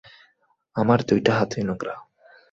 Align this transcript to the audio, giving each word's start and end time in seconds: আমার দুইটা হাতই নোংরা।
আমার 0.75 0.99
দুইটা 1.09 1.31
হাতই 1.37 1.61
নোংরা। 1.63 1.95